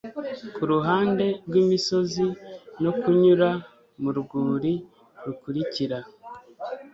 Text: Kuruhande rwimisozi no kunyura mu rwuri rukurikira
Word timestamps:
Kuruhande 0.55 1.25
rwimisozi 1.45 2.25
no 2.83 2.91
kunyura 2.99 3.49
mu 4.01 4.09
rwuri 4.19 4.73
rukurikira 5.25 5.97